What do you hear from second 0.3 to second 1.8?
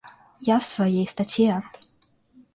Я в своей статье....